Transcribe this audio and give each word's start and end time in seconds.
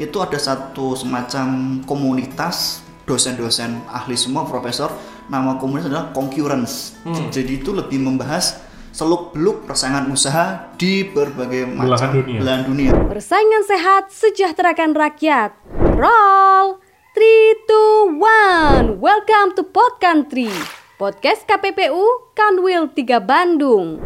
itu 0.00 0.16
ada 0.16 0.40
satu 0.40 0.96
semacam 0.96 1.46
komunitas 1.84 2.80
dosen-dosen 3.04 3.84
ahli 3.84 4.16
semua 4.16 4.48
profesor 4.48 4.88
nama 5.28 5.60
komunitas 5.60 5.92
adalah 5.92 6.08
concurrence 6.10 6.96
Hmm. 7.04 7.28
jadi 7.28 7.60
itu 7.60 7.70
lebih 7.70 8.00
membahas 8.00 8.56
seluk 8.90 9.36
beluk 9.36 9.68
persaingan 9.68 10.08
usaha 10.08 10.72
di 10.74 11.04
berbagai 11.04 11.68
Belahan 11.68 11.84
macam 11.84 12.10
dunia. 12.16 12.38
belahan 12.40 12.62
dunia 12.64 12.90
Persaingan 13.06 13.62
sehat 13.62 14.08
sejahterakan 14.08 14.96
rakyat. 14.96 15.52
Roll 15.94 16.80
3 17.12 17.68
2 17.68 18.18
1. 18.18 18.96
Welcome 18.98 19.52
to 19.52 19.62
Pod 19.62 20.00
Country. 20.00 20.48
Podcast 20.96 21.44
KPPU 21.44 22.02
Kanwil 22.32 22.88
3 22.90 23.20
Bandung. 23.20 24.00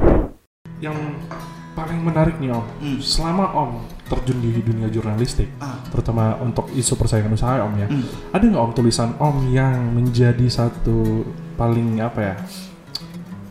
Yang 0.78 0.98
paling 1.72 2.00
menarik 2.02 2.36
nih 2.36 2.50
Om, 2.50 2.64
Hmm. 2.82 2.98
selama 3.00 3.46
Om 3.52 3.93
terjun 4.16 4.38
di 4.38 4.56
dunia 4.56 4.86
jurnalistik, 4.86 5.50
Ah. 5.56 5.80
terutama 5.86 6.34
untuk 6.38 6.70
isu 6.70 6.94
persaingan 6.94 7.30
usaha 7.30 7.60
Om 7.60 7.74
ya, 7.76 7.86
Hmm. 7.86 8.02
ada 8.30 8.44
nggak 8.44 8.62
Om 8.62 8.72
tulisan 8.72 9.10
Om 9.16 9.50
yang 9.50 9.90
menjadi 9.90 10.46
satu 10.46 11.24
paling 11.54 11.98
apa 11.98 12.20
ya 12.20 12.34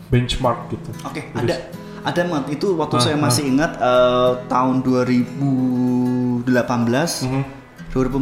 benchmark 0.07 0.69
gitu? 0.69 0.89
Oke, 1.03 1.29
Tulis. 1.29 1.43
ada 1.43 1.55
ada 2.03 2.21
Mat. 2.25 2.43
itu 2.47 2.65
waktu 2.73 2.95
Ah, 2.95 3.01
saya 3.01 3.15
masih 3.17 3.43
ingat 3.47 3.71
eh, 3.75 4.31
tahun 4.45 4.75
2018 4.83 7.23
Mhm. 7.23 7.43
2015 7.93 8.17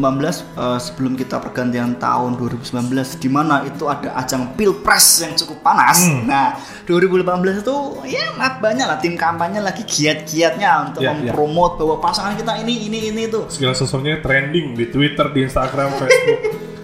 eh, 0.59 0.79
sebelum 0.83 1.15
kita 1.15 1.39
pergantian 1.39 1.95
tahun 1.95 2.35
2019 2.35 2.91
di 3.23 3.29
mana 3.31 3.63
itu 3.63 3.87
ada 3.87 4.19
ajang 4.19 4.51
pilpres 4.59 5.23
yang 5.23 5.33
cukup 5.39 5.63
panas. 5.63 6.03
Hmm. 6.03 6.27
Nah, 6.27 6.59
2018 6.83 7.63
itu 7.63 7.75
ya 8.11 8.35
banyak 8.35 8.83
lah 8.83 8.99
tim 8.99 9.15
kampanye 9.15 9.63
lagi 9.63 9.87
giat-giatnya 9.87 10.91
untuk 10.91 11.01
Ya, 11.01 11.15
ya. 11.15 11.31
mempromot 11.31 11.79
bahwa 11.79 12.03
pasangan 12.03 12.35
kita 12.35 12.59
ini 12.59 12.91
ini 12.91 13.15
ini 13.15 13.21
itu. 13.31 13.47
Segala 13.47 13.71
sesuatunya 13.71 14.19
trending 14.19 14.75
di 14.75 14.91
Twitter, 14.91 15.31
di 15.31 15.47
Instagram, 15.47 15.95
Facebook, 15.95 16.39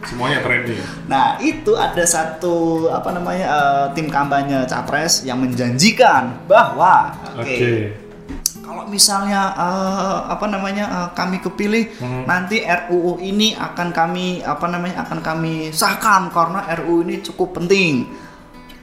semuanya 0.07 0.39
trending. 0.39 0.79
Nah, 1.11 1.35
itu 1.43 1.75
ada 1.75 2.07
satu 2.07 2.87
apa 2.87 3.11
namanya 3.11 3.45
eh, 3.51 3.85
tim 3.99 4.07
kampanye 4.07 4.63
capres 4.63 5.27
yang 5.27 5.43
menjanjikan 5.43 6.47
bahwa 6.47 7.11
Oke. 7.35 8.06
Kalau 8.67 8.83
misalnya 8.85 9.55
eh, 9.55 10.19
apa 10.27 10.45
namanya 10.45 10.85
eh, 10.85 11.09
kami 11.13 11.39
kepilih 11.39 11.95
Hmm. 11.97 12.23
nanti 12.23 12.59
RUU 12.61 13.17
ini 13.17 13.55
akan 13.55 13.89
kami 13.89 14.43
apa 14.43 14.67
namanya 14.67 15.01
akan 15.01 15.19
kami 15.21 15.71
sahkan 15.71 16.27
karena 16.29 16.67
RUU 16.75 17.01
ini 17.01 17.23
cukup 17.23 17.55
penting. 17.55 18.11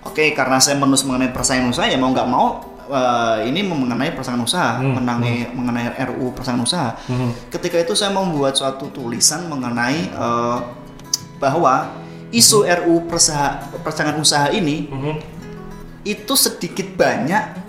Oke, 0.03 0.33
karena 0.33 0.57
saya 0.57 0.75
menulis 0.75 1.01
mengenai 1.03 1.29
persaingan 1.31 1.69
usaha 1.69 1.85
ya 1.85 1.97
mau 1.97 2.09
nggak 2.11 2.27
mau 2.27 2.47
eh, 2.85 3.45
ini 3.45 3.61
mengenai 3.61 4.13
persaingan 4.13 4.41
usaha, 4.43 4.77
Hmm, 4.77 4.93
mengenai 4.95 5.49
mengenai 5.51 5.87
RUU 6.03 6.33
persaingan 6.33 6.65
usaha. 6.65 6.93
Mhm. 7.05 7.49
Ketika 7.49 7.77
itu 7.79 7.93
saya 7.93 8.11
membuat 8.11 8.53
suatu 8.55 8.89
tulisan 8.89 9.45
mengenai 9.47 10.01
eh, 10.07 10.59
bahwa 11.37 11.93
isu 12.29 12.65
RUU 12.65 13.05
persaha- 13.05 13.63
persaingan 13.81 14.17
usaha 14.19 14.49
ini 14.51 14.89
Mhm. 14.89 15.15
itu 16.05 16.35
sedikit 16.35 16.93
banyak 16.93 17.64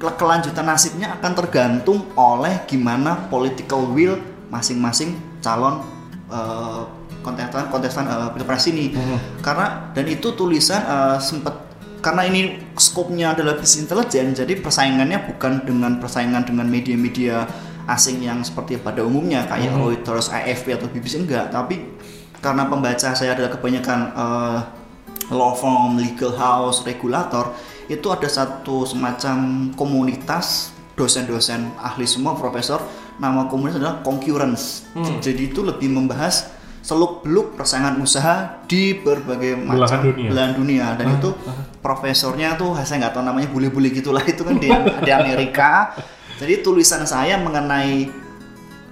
kelanjutan 0.00 0.64
nasibnya 0.64 1.12
akan 1.12 1.32
tergantung 1.36 2.08
oleh 2.16 2.64
gimana 2.64 3.28
political 3.28 3.84
will 3.86 4.16
masing-masing 4.48 5.12
calon 5.38 5.84
eh, 6.26 6.82
kontestan 7.20 7.68
kontestan 7.68 8.08
eh, 8.08 8.28
pilpres 8.32 8.64
ini 8.66 8.96
Mhm. 8.96 9.44
karena 9.44 9.92
dan 9.92 10.04
itu 10.08 10.32
tulisan 10.32 10.80
eh, 10.80 11.18
sempat 11.20 11.68
karena 12.00 12.24
ini 12.24 12.56
skopnya 12.80 13.36
adalah 13.36 13.60
bisnis 13.60 13.84
intelijen 13.84 14.32
jadi 14.32 14.56
persaingannya 14.56 15.28
bukan 15.28 15.68
dengan 15.68 16.00
persaingan 16.00 16.48
dengan 16.48 16.64
media-media 16.64 17.44
asing 17.84 18.24
yang 18.24 18.40
seperti 18.40 18.80
pada 18.80 19.04
umumnya 19.04 19.44
kayak 19.44 19.76
Mhm. 19.76 19.84
Reuters, 19.84 20.32
AFP 20.32 20.72
atau 20.72 20.88
BBC 20.88 21.20
enggak 21.20 21.52
tapi 21.52 21.76
karena 22.40 22.64
pembaca 22.64 23.12
saya 23.12 23.36
adalah 23.36 23.52
kebanyakan 23.52 24.00
eh, 24.16 24.58
law 25.30 25.52
firm, 25.52 26.00
legal 26.00 26.32
house, 26.34 26.82
regulator 26.82 27.52
itu 27.90 28.06
ada 28.06 28.24
satu 28.24 28.86
semacam 28.86 29.36
komunitas 29.74 30.70
dosen-dosen 30.94 31.74
ahli 31.76 32.06
semua 32.06 32.32
profesor. 32.32 32.78
Nama 33.18 33.44
komunitas 33.44 33.76
adalah 33.76 34.00
concurrence. 34.00 34.86
Hmm. 34.92 35.18
jadi 35.18 35.42
itu 35.44 35.60
lebih 35.60 35.90
membahas 35.90 36.48
seluk 36.80 37.20
beluk 37.20 37.52
persaingan 37.52 38.00
usaha 38.00 38.64
di 38.64 38.96
berbagai 38.96 39.52
Belahan 39.58 39.76
macam 39.76 40.00
dunia. 40.06 40.28
belahan 40.30 40.52
dunia. 40.54 40.86
Dan 40.94 41.06
Ah, 41.06 41.14
itu 41.14 41.30
profesornya 41.78 42.56
tuh 42.56 42.72
saya 42.78 42.96
nggak 42.98 43.12
tahu 43.12 43.22
namanya 43.22 43.48
bule-bule 43.48 43.90
gitulah. 43.90 44.24
Itu 44.26 44.42
kan 44.42 44.56
di, 44.56 44.72
di 45.02 45.10
Amerika. 45.10 45.92
Jadi 46.36 46.64
tulisan 46.64 47.04
saya 47.04 47.36
mengenai 47.36 48.08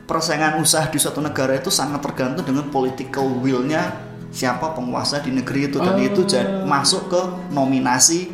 persaingan 0.04 0.56
usaha 0.58 0.84
di 0.86 0.96
suatu 0.96 1.20
negara 1.20 1.52
itu 1.54 1.68
sangat 1.68 2.00
tergantung 2.02 2.40
dengan 2.42 2.68
political 2.68 3.24
will-nya 3.24 3.92
siapa 4.28 4.72
penguasa 4.72 5.20
di 5.20 5.32
negeri 5.32 5.68
itu. 5.68 5.76
Dan 5.78 5.96
Oh. 5.96 6.00
itu 6.02 6.20
jad- 6.24 6.64
masuk 6.64 7.08
ke 7.08 7.20
nominasi 7.50 8.28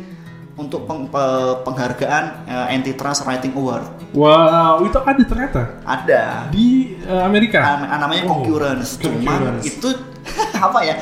untuk 0.55 0.83
peng- 0.83 1.05
pe- 1.05 1.55
penghargaan 1.61 2.23
eh, 2.47 2.67
antitrust 2.71 3.23
writing 3.23 3.51
award. 3.53 3.83
Wow, 4.11 4.81
itu 4.81 4.95
ada 4.95 5.21
ternyata? 5.21 5.61
Ada. 5.83 6.23
Di 6.47 6.95
eh, 6.97 7.21
Amerika. 7.21 7.59
Nam- 7.59 7.99
namanya 8.01 8.23
Oh, 8.25 8.39
concurrence. 8.39 8.95
Cuman 8.95 9.19
concurrence. 9.19 9.63
itu 9.67 9.89
apa 10.65 10.79
ya 10.81 10.95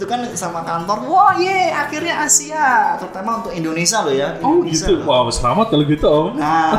itu 0.00 0.08
kan 0.08 0.24
sama 0.32 0.64
kantor 0.64 1.04
wah 1.04 1.36
ye 1.36 1.68
akhirnya 1.68 2.24
Asia 2.24 2.96
terutama 2.96 3.44
untuk 3.44 3.52
Indonesia 3.52 4.00
loh 4.00 4.08
ya 4.10 4.32
Oh 4.40 4.64
Indonesia 4.64 4.88
gitu. 4.88 4.96
loh. 4.96 5.04
Wow, 5.04 5.28
selamat 5.28 5.66
kalau 5.68 5.84
gitu 5.84 6.06
Om. 6.08 6.28
nah 6.40 6.72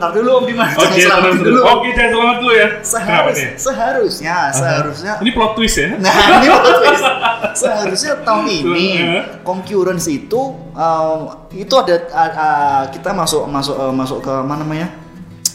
ntar 0.00 0.10
dulu 0.10 0.40
om 0.40 0.44
Dimas 0.48 0.72
Oke, 0.72 0.96
selamat 0.96 1.32
dulu 1.38 1.60
Oke, 1.60 1.88
jangan 1.92 2.10
selamat 2.10 2.36
dulu 2.40 2.52
ya. 2.54 2.68
Seharus, 2.80 3.36
seharusnya 3.60 4.36
seharusnya 4.50 5.12
Ini 5.20 5.30
plot 5.30 5.52
twist 5.52 5.76
ya? 5.76 5.88
Nah, 5.94 6.14
ini 6.40 6.46
plot 6.48 6.74
twist. 6.80 7.04
Seharusnya 7.52 8.12
tahun 8.24 8.44
ini 8.48 8.86
Heeh. 8.96 9.22
concurrence 9.44 10.08
itu 10.08 10.40
um, 10.72 11.18
itu 11.52 11.74
ada 11.76 12.00
uh, 12.08 12.32
uh, 12.32 12.82
kita 12.88 13.12
masuk 13.12 13.44
masuk 13.44 13.76
uh, 13.76 13.92
masuk 13.92 14.24
ke 14.24 14.32
mana 14.40 14.64
namanya? 14.64 14.88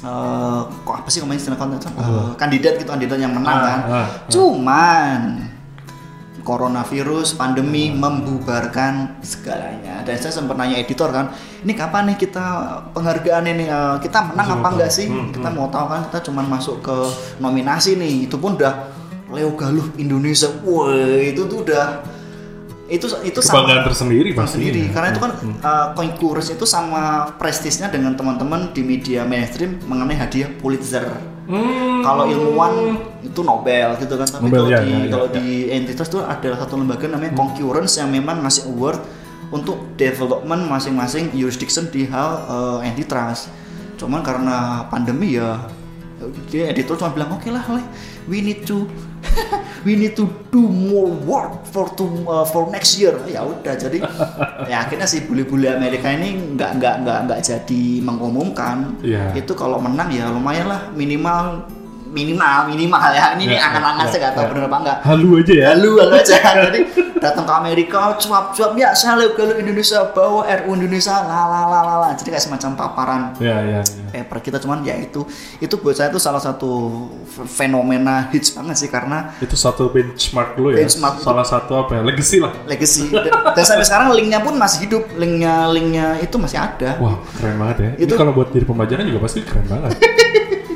Uh, 0.05 0.61
kok 0.85 0.93
apa 0.93 1.09
sih 1.09 1.25
namanya 1.25 1.41
istilah 1.41 1.57
konten? 1.57 1.81
Uh, 1.97 2.37
kandidat 2.37 2.77
gitu 2.77 2.85
kandidat 2.85 3.17
yang 3.17 3.33
menang 3.33 3.49
Ah, 3.49 3.65
kan. 3.65 3.79
ah, 3.81 3.97
ah. 3.97 4.07
Cuman 4.29 5.19
coronavirus 6.47 7.35
pandemi 7.35 7.91
membubarkan 7.91 9.19
segalanya. 9.19 9.99
Dan 10.07 10.15
saya 10.15 10.31
sempat 10.31 10.55
nanya 10.55 10.79
editor 10.79 11.11
kan 11.11 11.35
ini 11.67 11.75
kapan 11.75 12.07
nih 12.15 12.17
kita 12.23 12.45
penghargaan 12.95 13.43
ini 13.51 13.67
uh, 13.67 13.99
kita 13.99 14.31
menang 14.31 14.63
apa 14.63 14.67
enggak 14.79 14.91
sih? 14.95 15.11
Hmm, 15.11 15.35
kita 15.35 15.51
mau 15.51 15.67
tahu 15.67 15.91
kan 15.91 16.07
kita 16.07 16.19
cuman 16.31 16.45
masuk 16.47 16.79
ke 16.79 16.95
nominasi 17.43 17.99
nih. 17.99 18.31
Itu 18.31 18.39
pun 18.39 18.55
udah 18.55 18.87
Leo 19.27 19.51
Galuh 19.59 19.91
Indonesia. 19.99 20.47
Wah 20.63 21.19
itu 21.19 21.43
tuh 21.43 21.67
udah 21.67 22.15
itu 22.87 23.03
itu 23.27 23.39
Kebanggaan 23.43 23.83
tersendiri 23.83 24.31
pasti. 24.31 24.63
tersendiri. 24.63 24.81
Karena 24.95 25.11
itu 25.11 25.19
kan 25.19 25.31
Hmm. 25.43 25.59
uh, 25.59 26.47
itu 26.55 26.63
sama 26.63 27.35
prestisnya 27.35 27.91
dengan 27.91 28.15
teman-teman 28.15 28.71
di 28.71 28.79
media 28.79 29.27
mainstream 29.27 29.83
mengenai 29.83 30.15
hadiah 30.15 30.47
Pulitzer 30.55 31.36
Hmm. 31.47 32.03
kalau 32.03 32.27
ilmuwan 32.27 32.99
itu 33.23 33.39
Nobel 33.39 33.95
gitu 34.03 34.19
kan 34.19 34.27
tapi 34.27 34.51
Nobel, 34.51 34.67
kalau 34.67 34.69
ya, 34.69 34.79
di 34.83 34.91
ya, 34.91 34.97
ya, 34.99 35.07
kalau 35.15 35.27
ya. 35.31 35.35
di 35.39 35.47
entitas 35.71 36.07
itu 36.11 36.19
adalah 36.19 36.57
satu 36.59 36.75
lembaga 36.75 37.07
namanya 37.07 37.33
concurrence 37.39 38.03
yang 38.03 38.11
memang 38.11 38.43
ngasih 38.43 38.67
award 38.67 38.99
untuk 39.47 39.95
development 39.95 40.67
masing-masing 40.67 41.31
jurisdiction 41.31 41.87
di 41.87 42.03
hal 42.03 42.43
uh, 42.51 42.77
antitrust 42.83 43.47
cuman 43.95 44.19
karena 44.19 44.85
pandemi 44.91 45.39
ya 45.39 45.55
dia 46.51 46.73
editor 46.73 46.99
cuma 46.99 47.13
bilang 47.13 47.39
oke 47.39 47.47
lah 47.47 47.63
Le, 47.71 47.81
we 48.27 48.43
need 48.43 48.67
to 48.67 48.83
we 49.83 49.93
need 49.93 50.13
to 50.13 50.25
do 50.47 50.61
more 50.63 51.09
work 51.25 51.65
for 51.65 51.85
to 51.93 52.05
uh, 52.25 52.41
for 52.43 52.69
next 52.69 52.95
year 52.95 53.13
ya 53.25 53.41
udah 53.41 53.73
jadi 53.73 53.99
ya 54.71 54.81
akhirnya 54.81 55.05
si 55.05 55.21
bule-bule 55.21 55.67
Amerika 55.67 56.07
ini 56.07 56.55
nggak 56.55 56.71
nggak 56.77 56.95
nggak 57.03 57.19
nggak 57.25 57.39
jadi 57.41 57.83
mengumumkan 58.01 58.97
Iya. 58.99 59.35
itu 59.35 59.53
kalau 59.53 59.77
menang 59.77 60.09
ya 60.09 60.29
lumayan 60.29 60.67
lah 60.67 60.81
minimal 60.91 61.67
minimal 62.07 62.57
minimal 62.67 63.01
ya 63.09 63.33
ini 63.33 63.43
nih 63.45 63.57
Ya, 63.57 63.67
angan-angan 63.67 63.99
ya, 63.99 64.07
saya 64.07 64.19
nggak 64.19 64.33
tahu 64.33 64.43
ya. 64.43 64.49
bener 64.49 64.63
apa 64.63 64.77
enggak 64.77 64.97
Halu 65.03 65.29
aja 65.35 65.53
ya. 65.53 65.65
lalu 65.71 65.89
lalu 65.97 66.13
aja 66.17 66.35
jadi 66.63 66.79
datang 67.17 67.43
ke 67.43 67.53
Amerika 67.55 67.99
cuap-cuap 68.15 68.71
ya 68.73 68.89
saya 68.91 69.17
lihat 69.17 69.33
kalau 69.33 69.53
Indonesia 69.53 69.99
bawa 70.07 70.41
RU 70.55 70.71
Indonesia 70.73 71.15
la 71.19 71.41
la 71.45 71.61
la 71.65 71.79
la 71.81 71.95
la 71.97 72.09
jadi 72.13 72.29
kayak 72.31 72.43
semacam 72.43 72.69
paparan 72.73 73.21
Ya, 73.37 73.57
ya, 73.59 73.79
ya. 73.81 74.07
paper 74.15 74.37
kita 74.39 74.57
cuman 74.57 74.81
ya 74.81 74.95
itu 74.95 75.25
itu 75.57 75.75
buat 75.75 75.93
saya 75.93 76.07
itu 76.07 76.17
salah 76.17 76.39
satu 76.39 76.69
fenomena 77.47 78.29
hits 78.29 78.51
banget 78.51 78.75
sih 78.77 78.87
karena 78.87 79.33
Itu 79.37 79.53
satu 79.53 79.89
benchmark 79.89 80.53
dulu 80.53 80.71
ya. 80.71 80.77
Benchmark. 80.79 81.19
Salah 81.19 81.43
satu 81.43 81.71
apa 81.75 81.91
ya? 81.93 82.01
Legacy 82.03 82.37
lah. 82.37 82.53
legacy 82.65 83.09
dan, 83.09 83.29
dan 83.51 83.63
sampai 83.63 83.83
sekarang 83.83 84.07
linknya 84.11 84.39
pun 84.39 84.53
masih 84.53 84.85
hidup 84.85 85.03
linknya 85.13 85.67
linknya 85.67 86.07
itu 86.17 86.35
masih 86.35 86.57
ada 86.57 86.97
Wah, 86.97 87.17
keren 87.33 87.57
banget 87.57 87.77
ya. 87.77 87.89
Itu- 87.97 88.05
Itu 88.07 88.13
kalau 88.15 88.31
buat 88.31 88.49
jadi 88.49 88.63
pembelajaran 88.63 89.03
juga 89.03 89.19
pasti 89.21 89.41
keren 89.41 89.65
banget. 89.65 89.91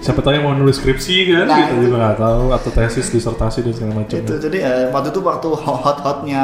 Siapa 0.01 0.17
tahu 0.17 0.33
yang 0.33 0.43
mau 0.43 0.53
nulis 0.53 0.75
skripsi 0.75 1.15
kan, 1.29 1.45
Nah, 1.45 1.57
kita 1.61 1.71
itu. 1.71 1.85
juga 1.85 1.95
nggak 2.01 2.17
tahu 2.17 2.43
atau 2.49 2.69
tesis, 2.71 3.05
disertasi 3.07 3.57
dan 3.61 3.71
segala 3.71 3.93
macam. 3.95 4.17
itu 4.17 4.33
jadi 4.35 4.57
eh, 4.59 4.85
waktu 4.89 5.09
itu 5.09 5.21
waktu 5.21 5.47
hot-hotnya 5.53 6.43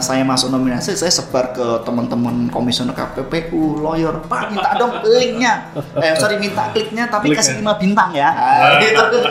saya 0.00 0.22
masuk 0.22 0.50
nominasi 0.50 0.90
saya 0.92 1.08
sebar 1.08 1.50
ke 1.50 1.62
teman-teman 1.80 2.48
komisioner 2.48 2.92
KPPU 2.92 3.78
lawyer 3.78 4.10
pak 4.22 4.50
minta 4.50 4.74
dong 4.74 4.90
linknya 5.04 5.70
eh 5.94 6.12
sorry 6.14 6.34
minta 6.36 6.66
kliknya 6.68 7.06
tapi 7.06 7.30
Kliknya. 7.30 7.40
kasih 7.40 7.54
5 7.62 7.78
bintang 7.78 8.10
ya 8.12 8.26
Ah, 8.28 8.74
gitu. 8.82 9.22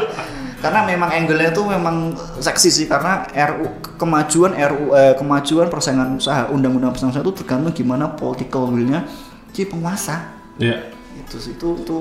karena 0.58 0.80
memang 0.82 1.10
angle-nya 1.12 1.52
tuh 1.52 1.68
memang 1.68 1.96
seksi 2.40 2.70
sih 2.70 2.86
karena 2.86 3.28
RU 3.30 3.68
kemajuan 3.94 4.56
RU 4.56 4.86
eh, 4.94 5.14
kemajuan 5.14 5.68
persaingan 5.68 6.16
usaha 6.16 6.48
undang-undang 6.48 6.90
persaingan 6.90 7.12
usaha 7.12 7.24
itu 7.24 7.36
tergantung 7.36 7.72
gimana 7.72 8.08
political 8.10 8.66
will-nya 8.66 9.04
si 9.52 9.64
penguasa 9.64 10.32
Iya. 10.56 10.96
itu 11.18 11.36
sih 11.38 11.54
itu 11.54 11.76
itu 11.78 11.98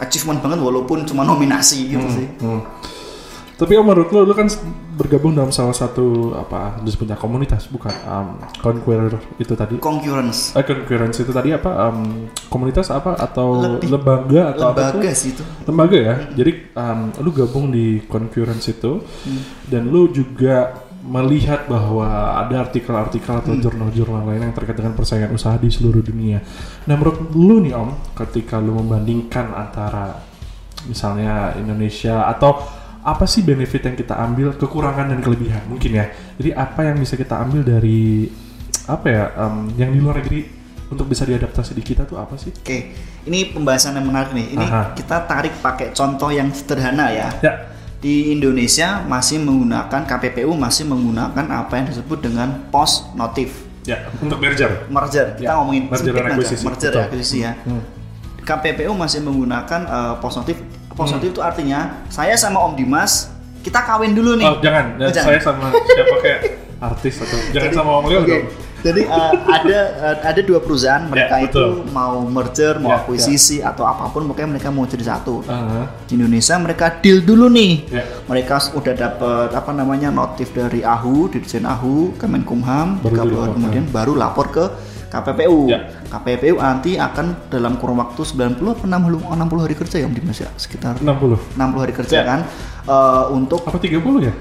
achievement 0.00 0.40
banget 0.42 0.60
walaupun 0.60 1.06
cuma 1.06 1.22
nominasi 1.22 1.94
gitu 1.94 2.06
sih. 2.10 2.26
Hmm. 2.42 2.62
Tapi 3.54 3.78
om 3.78 3.86
menurut 3.86 4.10
lo, 4.10 4.26
lo 4.26 4.34
kan 4.34 4.50
bergabung 4.98 5.30
dalam 5.30 5.54
salah 5.54 5.74
satu 5.74 6.34
apa 6.34 6.82
disebutnya 6.82 7.14
komunitas 7.14 7.70
bukan? 7.70 7.94
Um, 8.02 8.42
Conqueror 8.58 9.22
itu 9.38 9.54
tadi. 9.54 9.78
concurrence 9.78 10.58
Eh, 10.58 10.66
concurrence 10.66 11.22
itu 11.22 11.30
tadi 11.30 11.54
apa? 11.54 11.70
um, 11.86 12.26
komunitas 12.50 12.90
apa? 12.90 13.14
Atau 13.14 13.78
Lebih 13.78 13.94
lembaga 13.94 14.58
atau 14.58 14.74
apa 14.74 14.90
lembaga 14.90 15.10
sih 15.14 15.38
itu. 15.38 15.42
Lembaga 15.70 15.98
ya. 15.98 16.14
Jadi 16.34 16.52
um, 16.74 17.00
lu 17.22 17.30
gabung 17.30 17.70
di 17.70 18.02
concurrence 18.10 18.74
itu. 18.74 18.98
Dan 19.70 19.86
lu 19.86 20.10
juga 20.10 20.83
melihat 21.04 21.68
bahwa 21.68 22.40
ada 22.40 22.64
artikel-artikel 22.64 23.36
atau 23.36 23.52
jurnal-jurnal 23.52 24.24
lain 24.24 24.48
yang 24.48 24.54
terkait 24.56 24.72
dengan 24.80 24.96
persaingan 24.96 25.36
usaha 25.36 25.52
di 25.60 25.68
seluruh 25.68 26.00
dunia. 26.00 26.40
Nah, 26.88 26.94
menurut 26.96 27.28
lu 27.36 27.60
nih 27.60 27.76
Om, 27.76 28.16
ketika 28.16 28.56
lu 28.56 28.72
membandingkan 28.80 29.52
antara 29.52 30.24
misalnya 30.88 31.52
Indonesia 31.60 32.24
atau 32.24 32.56
apa 33.04 33.28
sih 33.28 33.44
benefit 33.44 33.84
yang 33.84 33.96
kita 34.00 34.16
ambil, 34.16 34.56
kekurangan 34.56 35.12
dan 35.12 35.20
kelebihan 35.20 35.68
mungkin 35.68 35.92
ya. 35.92 36.08
Jadi 36.40 36.56
apa 36.56 36.88
yang 36.88 36.96
bisa 36.96 37.20
kita 37.20 37.36
ambil 37.36 37.60
dari 37.60 38.32
apa 38.84 39.06
ya 39.08 39.24
um, 39.44 39.72
yang 39.76 39.92
di 39.92 40.00
luar 40.00 40.20
negeri 40.20 40.44
untuk 40.92 41.08
bisa 41.08 41.24
diadaptasi 41.24 41.72
di 41.72 41.82
kita 41.82 42.04
tuh 42.04 42.20
apa 42.20 42.36
sih? 42.36 42.52
oke 42.52 42.78
ini 43.24 43.48
pembahasan 43.50 43.96
yang 43.96 44.06
menarik 44.06 44.36
nih 44.36 44.46
ini 44.52 44.66
Aha. 44.68 44.92
kita 44.92 45.24
tarik 45.24 45.56
pakai 45.64 45.96
contoh 45.96 46.28
yang 46.28 46.52
sederhana 46.52 47.08
ya 47.08 47.28
Ya. 47.40 47.73
Di 48.04 48.30
Indonesia 48.30 49.00
masih 49.02 49.40
menggunakan 49.40 50.04
KPPU 50.04 50.52
masih 50.52 50.84
menggunakan 50.84 51.40
apa 51.48 51.72
yang 51.74 51.86
disebut 51.88 52.20
dengan 52.20 52.68
post 52.68 53.08
notif 53.14 53.64
Ya, 53.82 54.00
untuk 54.14 54.36
merger. 54.38 54.84
merger 54.88 55.32
kita 55.34 55.44
Ya, 55.44 55.56
ngomongin 55.56 55.88
merger 55.88 56.08
dan 56.10 56.24
aja. 56.26 56.32
akuisisi, 56.34 56.62
merger 56.62 56.88
betul. 56.88 57.00
ya 57.00 57.04
akuisisi 57.06 57.38
ya 57.38 57.52
Hmm. 57.64 57.82
KPPU 58.38 58.92
masih 58.92 59.20
menggunakan 59.20 59.80
eh, 59.82 60.14
post 60.18 60.36
notif 60.36 60.56
post 60.90 61.12
notif 61.12 61.32
itu 61.32 61.40
artinya 61.40 61.80
saya 62.06 62.32
sama 62.34 62.60
Om 62.62 62.76
Dimas 62.76 63.32
kita 63.60 63.80
kawin 63.80 64.12
dulu 64.12 64.36
nih 64.36 64.44
Oh, 64.46 64.56
jangan. 64.58 64.84
Oh, 64.94 65.08
Saya 65.08 65.40
sama 65.40 65.72
siapa 65.72 66.16
kayak 66.20 66.40
artis 66.78 67.14
atau 67.18 67.38
jangan 67.50 67.72
sama 67.74 67.90
Om 67.98 68.04
Leo 68.06 68.20
Oke. 68.20 68.28
dong. 68.30 68.44
Jadi 68.84 69.00
eh, 69.02 69.32
ada 69.48 69.78
eh, 70.04 70.16
ada 70.22 70.40
dua 70.40 70.60
perusahaan 70.60 71.00
mereka 71.02 71.34
Ya, 71.34 71.48
itu 71.48 71.56
betul. 71.56 71.88
mau 71.88 72.20
merger, 72.22 72.76
mau 72.76 72.92
Ya, 72.92 73.00
akuisisi 73.00 73.58
atau 73.58 73.82
apa 73.82 74.06
pun 74.08 74.24
pokoknya 74.24 74.50
mereka 74.50 74.68
mau 74.68 74.84
jadi 74.84 75.08
satu. 75.08 75.40
Aha. 75.42 76.04
Di 76.04 76.14
Indonesia 76.14 76.54
mereka 76.56 76.92
deal 76.94 77.18
dulu 77.20 77.48
nih. 77.48 77.72
Ya. 77.88 78.04
Mereka 78.24 78.54
s- 78.58 78.70
udah 78.70 78.92
dapat 78.92 79.48
apa 79.50 79.70
namanya 79.70 80.08
notif 80.10 80.52
dari 80.52 80.84
AHU, 80.84 81.26
Dirjen 81.28 81.64
AHU, 81.64 82.12
Kemenkumham, 82.14 83.00
Baru 83.00 83.14
dilaporkan. 83.18 83.56
kemudian 83.56 83.84
baru 83.88 84.12
lapor 84.14 84.46
ke 84.50 84.64
KPPU. 85.06 85.66
Ya. 85.66 85.78
KPPU 86.06 86.58
nanti 86.58 86.98
akan 86.98 87.48
dalam 87.48 87.78
kurun 87.78 87.96
waktu 87.96 88.20
90 88.20 88.60
atau 88.68 88.84
60, 88.84 89.24
60 89.24 89.62
hari 89.62 89.74
kerja 89.74 89.96
ya 89.96 90.06
Om 90.06 90.12
Dimas 90.12 90.38
ya, 90.38 90.50
sekitar 90.54 90.98
60. 90.98 91.38
60 91.54 91.80
hari 91.80 91.94
kerja 91.94 92.14
Ya. 92.14 92.24
kan 92.26 92.40
eh, 92.84 93.24
untuk 93.30 93.62
Apa 93.62 93.78
30 93.78 93.94
ya? 94.20 94.34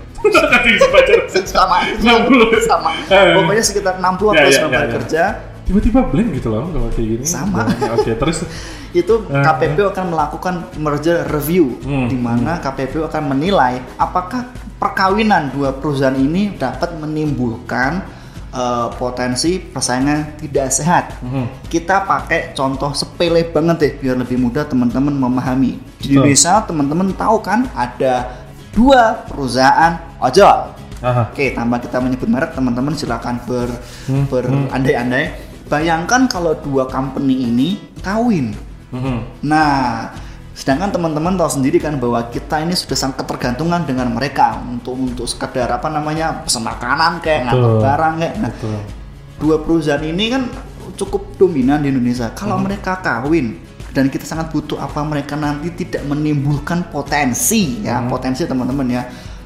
Sama 1.43 1.77
60. 1.99 2.59
sama 2.63 2.91
Eh. 3.07 3.33
pokoknya 3.35 3.63
sekitar 3.63 3.93
60 3.97 4.31
Ya, 4.31 4.39
atau 4.39 4.51
90 4.51 4.71
ya, 4.71 4.77
hari 4.77 4.87
ya. 4.87 4.95
kerja 4.97 5.23
Tiba-tiba 5.63 6.03
blend 6.03 6.35
gitu 6.35 6.51
loh 6.51 6.67
kalau 6.67 6.91
kayak 6.91 7.07
gini. 7.07 7.23
Sama. 7.23 7.63
Oke, 7.95 8.11
terus 8.13 8.43
itu 8.93 9.13
Eh, 9.23 9.39
KPPU 9.39 9.87
akan 9.87 10.05
melakukan 10.11 10.55
merger 10.75 11.23
review 11.25 11.79
Hmm, 11.79 12.11
di 12.11 12.19
mana 12.19 12.59
KPPU 12.59 13.07
akan 13.07 13.31
menilai 13.31 13.79
apakah 13.95 14.51
perkawinan 14.75 15.55
dua 15.55 15.71
perusahaan 15.71 16.11
ini 16.13 16.51
dapat 16.53 16.99
menimbulkan 16.99 18.03
eh, 18.51 18.87
potensi 18.93 19.57
persaingan 19.57 20.35
tidak 20.37 20.67
sehat. 20.69 21.15
Mhm. 21.23 21.63
Kita 21.65 22.03
pakai 22.03 22.51
contoh 22.51 22.91
sepele 22.91 23.47
banget 23.47 23.77
deh 23.79 23.93
biar 23.97 24.19
lebih 24.19 24.35
mudah 24.37 24.67
teman-teman 24.67 25.15
memahami. 25.15 25.79
Di. 25.95 26.11
Indonesia 26.11 26.59
teman-teman 26.61 27.15
tahu 27.15 27.39
kan 27.39 27.71
ada 27.71 28.35
dua 28.69 29.25
perusahaan 29.25 29.95
ojol. 30.23 30.57
Aha. 31.03 31.27
Oke, 31.29 31.51
tanpa 31.51 31.83
kita 31.83 31.99
menyebut 31.99 32.31
merek, 32.31 32.55
teman-teman 32.55 32.95
silakan 32.95 33.43
ber 33.43 33.67
Hmm, 34.07 34.23
berandai-andai. 34.31 35.35
Bayangkan 35.67 36.31
kalau 36.31 36.55
dua 36.55 36.87
company 36.87 37.43
ini 37.43 37.75
kawin. 37.99 38.55
Mhm. 38.89 39.43
Nah, 39.43 40.07
sedangkan 40.55 40.95
teman-teman 40.95 41.35
tahu 41.35 41.59
sendiri 41.59 41.81
kan 41.81 41.99
bahwa 41.99 42.23
kita 42.29 42.63
ini 42.63 42.71
sudah 42.71 42.95
sangat 42.95 43.25
ketergantungan 43.25 43.83
dengan 43.83 44.15
mereka 44.15 44.63
untuk 44.63 44.95
untuk 44.95 45.27
sekedar 45.27 45.67
apa 45.67 45.91
namanya 45.91 46.45
pesan 46.45 46.63
makanan 46.63 47.19
kayak 47.19 47.51
ngantar 47.51 47.73
barang 47.83 48.13
kayak. 48.21 48.35
Nah, 48.39 48.51
Betul. 48.53 48.79
dua 49.43 49.55
perusahaan 49.59 50.03
ini 50.03 50.25
kan 50.29 50.43
cukup 50.93 51.35
dominan 51.35 51.83
di 51.83 51.91
Indonesia. 51.91 52.31
Kalau 52.31 52.61
Hmm. 52.61 52.69
mereka 52.69 53.01
kawin 53.01 53.59
dan 53.91 54.07
kita 54.07 54.23
sangat 54.23 54.53
butuh 54.53 54.77
apa 54.77 55.03
mereka 55.03 55.35
nanti 55.35 55.67
tidak 55.73 56.05
menimbulkan 56.05 56.87
potensi 56.87 57.81
ya 57.83 57.99
Hmm. 57.99 58.07
potensi 58.07 58.45
teman-teman 58.45 58.87
ya 58.87 59.03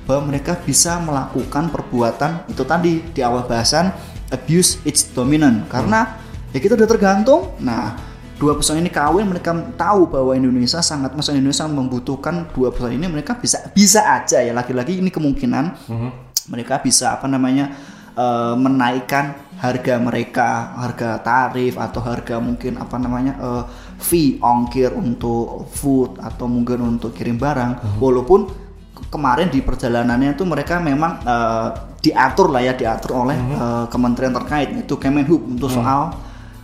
bahwa 0.08 0.32
mereka 0.32 0.56
bisa 0.56 0.98
melakukan 0.98 1.68
perbuatan 1.68 2.48
itu 2.48 2.64
tadi 2.64 3.04
di 3.12 3.20
awal 3.20 3.44
bahasan 3.44 3.92
abuse 4.28 4.80
its 4.82 5.12
dominant. 5.12 5.68
Karena 5.68 6.16
ya 6.50 6.60
kita 6.60 6.74
udah 6.74 6.88
tergantung. 6.88 7.52
Nah 7.60 8.00
dua 8.38 8.54
perusahaan 8.54 8.78
ini 8.78 8.88
kawin 8.88 9.28
mereka 9.28 9.52
tahu 9.76 10.08
bahwa 10.08 10.32
Indonesia 10.32 10.80
sangat 10.80 11.12
masa 11.12 11.34
Indonesia 11.34 11.68
membutuhkan 11.68 12.48
dua 12.54 12.72
perusahaan 12.72 12.96
ini 12.96 13.06
mereka 13.06 13.36
bisa 13.36 13.68
bisa 13.72 14.08
aja 14.08 14.40
ya. 14.40 14.56
Lagi-lagi 14.56 14.98
ini 14.98 15.12
kemungkinan 15.12 15.66
Mhm. 15.92 16.10
mereka 16.48 16.80
bisa 16.80 17.12
apa 17.14 17.28
namanya 17.28 17.76
eh, 18.16 18.56
menaikkan 18.56 19.36
harga 19.58 19.98
mereka 19.98 20.78
harga 20.78 21.18
tarif 21.20 21.76
atau 21.76 21.98
harga 22.00 22.38
mungkin 22.38 22.78
apa 22.78 22.96
namanya 22.96 23.34
eh, 23.38 23.64
fee 23.98 24.38
ongkir 24.40 24.94
untuk 24.94 25.68
food 25.70 26.16
atau 26.18 26.46
mungkin 26.46 26.96
untuk 26.96 27.12
kirim 27.12 27.36
barang. 27.36 27.98
Walaupun 27.98 28.40
ke- 28.48 28.67
kemarin 29.08 29.48
di 29.54 29.62
perjalanannya 29.62 30.34
itu 30.34 30.44
mereka 30.44 30.82
memang 30.82 31.22
eh, 31.22 31.70
diatur 32.02 32.50
lah 32.54 32.62
ya 32.62 32.74
diatur 32.74 33.26
oleh 33.26 33.38
eh, 33.38 33.86
kementerian 33.90 34.34
terkait 34.34 34.70
itu 34.74 34.96
Kemenhub 34.98 35.42
untuk 35.46 35.70
soal 35.70 36.14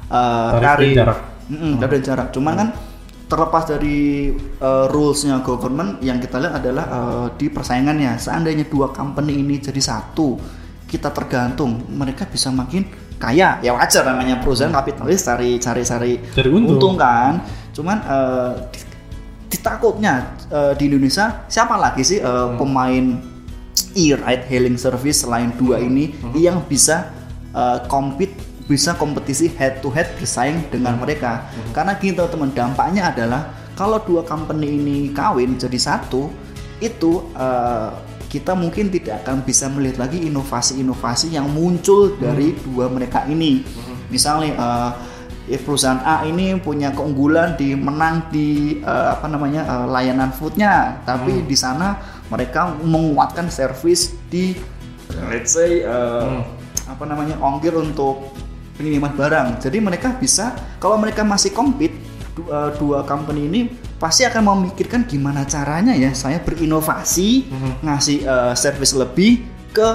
eh, 0.10 0.52
Tarif 0.58 0.94
jarak. 0.98 1.20
Mm-mm, 1.44 1.76
tarif 1.76 2.00
dan 2.00 2.04
jarak. 2.08 2.28
Cuman 2.32 2.54
kan 2.56 2.70
terlepas 3.24 3.66
dari 3.66 4.30
uh, 4.62 4.86
rulesnya 4.94 5.42
government 5.42 5.98
yang 6.06 6.22
kita 6.22 6.38
lihat 6.38 6.62
adalah 6.62 6.86
uh, 6.86 7.28
di 7.34 7.50
persaingannya 7.50 8.16
seandainya 8.22 8.70
dua 8.70 8.94
company 8.94 9.42
ini 9.42 9.58
jadi 9.58 9.82
satu 9.82 10.38
kita 10.86 11.10
tergantung 11.10 11.82
mereka 11.90 12.30
bisa 12.30 12.54
makin 12.54 12.86
kaya. 13.18 13.58
Ya 13.66 13.74
wajar 13.74 14.06
namanya 14.06 14.38
perusahaan 14.38 14.70
kapitalis 14.70 15.26
cari 15.26 15.58
cari 15.58 15.82
cari 15.82 16.12
Cari 16.30 16.50
untung. 16.54 16.94
kan. 16.94 17.42
Cuman 17.74 17.98
uh, 18.06 18.52
ditakutnya 19.54 20.34
uh, 20.50 20.74
di 20.74 20.90
Indonesia 20.90 21.46
siapa 21.46 21.78
lagi 21.78 22.02
sih 22.02 22.18
uh, 22.18 22.58
pemain 22.58 23.22
e-ride 23.94 24.50
hailing 24.50 24.78
service 24.82 25.22
selain 25.22 25.54
dua 25.54 25.78
ini 25.78 26.10
yang 26.34 26.66
bisa 26.66 27.14
uh, 27.54 27.86
compete 27.86 28.34
bisa 28.66 28.96
kompetisi 28.96 29.52
head 29.54 29.84
to 29.84 29.92
head 29.92 30.08
bersaing 30.18 30.66
dengan 30.72 30.96
mereka? 30.98 31.52
Karena 31.76 32.00
gini 32.00 32.16
teman-teman 32.16 32.52
dampaknya 32.56 33.12
adalah 33.12 33.52
kalau 33.76 34.00
dua 34.02 34.24
company 34.24 34.80
ini 34.80 34.98
kawin 35.12 35.60
jadi 35.60 35.78
satu 35.78 36.32
itu 36.80 37.28
uh, 37.36 37.92
kita 38.32 38.58
mungkin 38.58 38.90
tidak 38.90 39.22
akan 39.22 39.46
bisa 39.46 39.70
melihat 39.70 40.10
lagi 40.10 40.26
inovasi-inovasi 40.26 41.38
yang 41.38 41.46
muncul 41.54 42.18
dari 42.18 42.58
dua 42.66 42.90
mereka 42.90 43.30
ini. 43.30 43.62
Misalnya 44.10 44.58
uh, 44.58 44.92
ya 45.44 45.58
perusahaan 45.58 46.00
A 46.00 46.24
ini 46.24 46.56
punya 46.56 46.90
keunggulan 46.90 47.56
di 47.56 47.76
menang 47.76 48.28
di 48.30 48.80
eh, 48.80 49.08
apa 49.12 49.28
namanya 49.28 49.62
eh, 49.64 49.86
layanan 49.88 50.32
foodnya. 50.32 51.04
Tapi 51.04 51.44
di 51.44 51.56
sana 51.56 52.00
mereka 52.28 52.72
menguatkan 52.74 53.48
service 53.48 54.16
di 54.28 54.56
let's 55.28 55.54
say 55.54 55.82
eh, 55.82 56.36
apa 56.84 57.04
namanya 57.04 57.40
ongkir 57.40 57.74
untuk 57.74 58.32
pengiriman 58.76 59.14
barang. 59.14 59.48
Jadi 59.60 59.78
mereka 59.80 60.12
bisa 60.14 60.52
kalau 60.78 60.96
mereka 60.96 61.22
masih 61.22 61.52
compete 61.52 61.94
du- 62.34 62.48
eh, 62.48 62.72
dua 62.76 63.04
company 63.04 63.46
ini 63.46 63.62
pasti 64.00 64.24
akan 64.24 64.44
memikirkan 64.44 65.04
gimana 65.04 65.44
caranya 65.44 65.94
ya. 65.94 66.12
Saya 66.12 66.40
berinovasi 66.40 67.48
ngasih 67.82 68.18
eh, 68.24 68.54
service 68.56 68.94
lebih 68.94 69.44
ke 69.72 69.88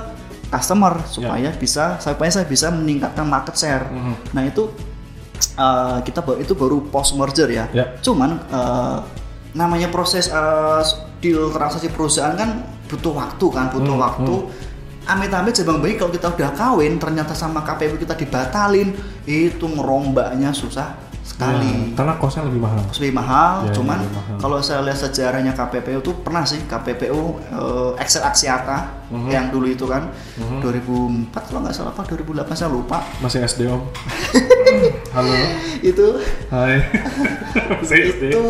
customer 0.48 1.04
supaya 1.04 1.52
bisa 1.52 2.00
supaya 2.00 2.32
saya 2.32 2.48
bisa 2.48 2.72
meningkatkan 2.72 3.24
market 3.24 3.52
share. 3.54 3.84
Mhm. 3.84 4.14
nah 4.32 4.42
itu 4.42 4.72
uh, 5.58 5.98
kita 6.06 6.22
itu 6.38 6.54
baru 6.54 6.86
post 6.88 7.18
merger 7.18 7.50
ya. 7.50 7.66
Ya. 7.74 7.98
Cuman 7.98 8.38
uh, 8.48 9.02
namanya 9.52 9.90
proses 9.90 10.30
uh, 10.30 10.80
deal 11.18 11.50
transaksi 11.50 11.90
perusahaan 11.90 12.38
kan 12.38 12.62
butuh 12.86 13.12
waktu 13.12 13.46
kan, 13.50 13.66
butuh 13.74 13.94
Hmm, 13.98 14.04
waktu. 14.06 14.34
Amit-amit 15.08 15.56
jabang 15.56 15.80
bayi 15.80 15.96
kalau 15.96 16.12
kita 16.12 16.28
udah 16.28 16.52
kawin 16.52 17.00
ternyata 17.00 17.32
sama 17.32 17.64
KPU 17.64 17.96
kita 17.96 18.12
dibatalin 18.12 18.92
itu 19.24 19.64
ngerombaknya 19.64 20.52
susah 20.52 21.07
sekali. 21.28 21.68
Ya, 21.68 21.94
karena 21.94 22.14
kosnya 22.16 22.42
lebih 22.42 22.58
mahal. 22.58 22.80
lebih 22.90 23.14
mahal, 23.14 23.52
Ya, 23.62 23.72
cuman 23.72 23.98
mahal. 24.02 24.36
kalau 24.38 24.58
saya 24.58 24.80
lihat 24.80 24.96
sejarahnya 24.98 25.52
KPPU 25.52 26.00
tuh 26.00 26.16
pernah 26.16 26.42
sih 26.42 26.64
KPPU 26.64 27.20
eh, 27.38 27.90
Excel 27.98 28.22
Axiata 28.22 28.96
Mhm. 29.08 29.28
yang 29.28 29.48
dulu 29.48 29.66
itu 29.66 29.84
kan 29.84 30.08
2004 30.58 31.32
kalau 31.42 31.60
nggak 31.60 31.72
salah 31.72 31.90
apa 31.90 32.04
2008 32.04 32.52
saya 32.54 32.68
lupa 32.68 33.00
Masih 33.18 33.40
SD 33.40 33.64
om. 33.66 33.84
Halo. 35.14 35.32
itu 35.80 36.06
Hai. 36.48 36.80
Masih 37.80 37.98
SD. 38.10 38.22
itu 38.28 38.44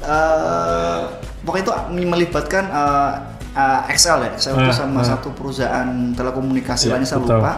eh, 0.00 1.00
pokoknya 1.40 1.62
itu 1.62 1.72
melibatkan 2.02 2.64
eh, 2.66 3.12
eh, 3.54 3.90
Excel 3.90 4.16
ya 4.22 4.30
Excel 4.32 4.52
itu 4.54 4.64
Ah, 4.64 4.72
sama 4.74 5.00
ah. 5.00 5.04
satu 5.06 5.32
perusahaan 5.32 5.88
telekomunikasi 6.12 6.84
Iya, 6.84 6.92
lainnya 6.94 7.08
saya 7.08 7.20
betul. 7.20 7.36
lupa 7.36 7.52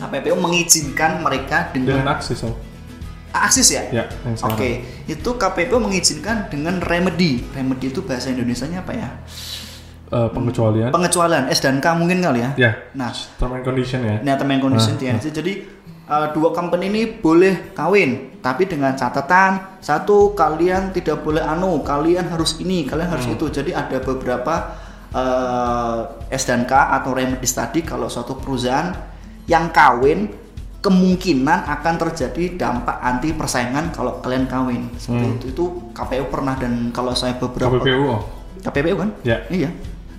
KPPU 0.00 0.34
mengizinkan 0.34 1.20
mereka 1.20 1.68
Dengan 1.70 2.00
dengan 2.00 2.08
akses 2.14 2.40
om. 2.40 2.54
Akses 3.32 3.68
ya 3.68 3.82
Ya, 3.90 4.04
Oke, 4.04 4.34
sekarang. 4.36 4.58
itu 5.06 5.30
KPPU 5.32 5.78
mengizinkan 5.78 6.36
dengan 6.46 6.78
remedy. 6.78 7.46
Remedy 7.50 7.88
itu 7.88 8.00
bahasa 8.00 8.28
Indonesianya 8.28 8.82
apa 8.82 8.92
ya? 8.92 9.08
Eh, 10.10 10.28
pengecualian. 10.28 10.90
Pengecualian 10.90 11.46
S 11.46 11.58
dan 11.58 11.78
K 11.78 11.94
mungkin 11.94 12.18
kali 12.18 12.40
ya. 12.40 12.50
ya. 12.56 12.72
Nah, 12.92 13.14
Term 13.14 13.52
and 13.52 13.62
condition 13.62 14.02
ya. 14.02 14.18
ini 14.18 14.30
term 14.32 14.50
and 14.50 14.58
condition 14.58 14.94
Ah, 14.94 14.98
TNC. 14.98 15.30
Jadi 15.30 15.52
uh, 16.04 16.26
dua 16.30 16.50
company 16.50 16.90
ini 16.90 17.02
boleh 17.06 17.70
kawin, 17.70 18.34
tapi 18.38 18.66
dengan 18.66 18.90
catatan 18.92 19.78
satu 19.78 20.34
kalian 20.34 20.90
tidak 20.90 21.22
boleh 21.22 21.38
anu, 21.40 21.78
kalian 21.80 22.26
harus 22.26 22.58
ini, 22.58 22.82
kalian 22.82 23.06
harus 23.08 23.24
Hmm. 23.24 23.38
itu. 23.38 23.46
Jadi 23.52 23.70
ada 23.70 24.02
beberapa 24.02 24.54
uh, 25.14 25.98
S 26.26 26.42
dan 26.42 26.66
K 26.66 26.72
atau 26.74 27.10
remedy 27.12 27.46
tadi 27.46 27.80
kalau 27.80 28.06
suatu 28.06 28.34
perusahaan 28.34 28.90
yang 29.46 29.70
kawin 29.70 30.26
kemungkinan 30.80 31.68
akan 31.68 31.94
terjadi 31.98 32.56
dampak 32.56 32.96
anti 32.98 33.32
persaingan 33.32 33.90
kalau 33.90 34.16
kalian 34.18 34.44
kawin 34.44 34.88
seperti 34.96 35.24
Hmm. 35.24 35.36
itu 35.36 35.46
itu 35.48 35.64
KPU 35.92 36.24
pernah 36.26 36.54
dan 36.54 36.88
kalau 36.88 37.12
saya 37.12 37.36
beberapa 37.36 37.76
KPPU 37.76 38.02
om. 38.06 38.20
KPPU 38.60 38.96
kan 38.96 39.10
Ya. 39.20 39.44
iya 39.48 39.68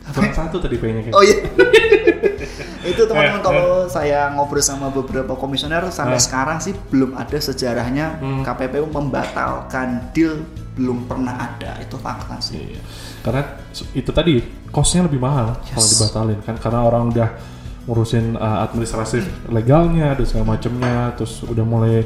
Kurang 0.04 0.34
satu 0.34 0.58
tadi 0.58 0.76
kayak. 0.76 1.14
Oh 1.14 1.22
iya. 1.22 1.40
itu 2.84 3.02
teman-teman 3.02 3.38
Eh, 3.38 3.42
kalau 3.42 3.66
saya 3.88 4.30
ngobrol 4.30 4.60
sama 4.60 4.90
beberapa 4.90 5.34
komisioner 5.34 5.88
sampai 5.90 6.18
Eh. 6.18 6.22
sekarang 6.22 6.58
sih 6.58 6.74
belum 6.90 7.14
ada 7.14 7.38
sejarahnya 7.38 8.18
Hmm. 8.18 8.42
KPPU 8.42 8.86
membatalkan 8.88 10.10
deal 10.12 10.42
belum 10.72 11.06
pernah 11.06 11.38
ada 11.38 11.78
itu 11.78 11.96
fakta 11.96 12.38
sih. 12.40 12.60
Iya. 12.60 12.82
Karena 13.22 13.42
itu 13.94 14.12
tadi 14.12 14.34
kosnya 14.68 15.06
lebih 15.06 15.18
mahal 15.18 15.58
kalau 15.64 15.80
Yes. 15.80 15.94
dibatalin 15.96 16.40
kan 16.40 16.56
karena 16.58 16.80
orang 16.82 17.04
udah 17.10 17.30
ngurusin 17.84 18.36
uh, 18.36 18.62
administratif 18.62 19.26
legalnya 19.48 20.14
dan 20.14 20.26
segala 20.26 20.54
macamnya 20.54 21.12
terus 21.14 21.42
udah 21.42 21.66
mulai 21.66 22.06